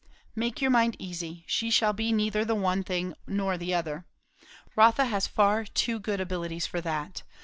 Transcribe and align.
"Make 0.35 0.61
your 0.63 0.71
mind 0.71 0.95
easy. 0.97 1.43
She 1.45 1.69
shall 1.69 1.93
be 1.93 2.11
neither 2.11 2.43
the 2.43 2.55
one 2.55 2.83
thing 2.83 3.13
nor 3.27 3.55
the 3.55 3.75
other. 3.75 4.07
Rotha 4.75 5.05
has 5.05 5.27
far 5.27 5.63
too 5.63 5.99
good 5.99 6.19
abilities 6.19 6.65
for 6.65 6.81
that. 6.81 7.21